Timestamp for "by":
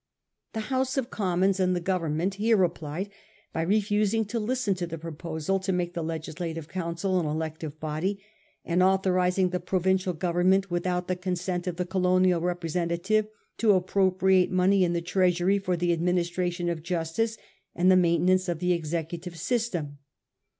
3.53-3.61